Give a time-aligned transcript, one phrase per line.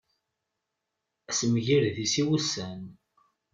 [1.29, 2.81] Asemgired-is i wussan.